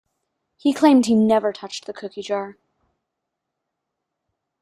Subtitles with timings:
[0.57, 2.57] He claimed he never touched the cookie jar.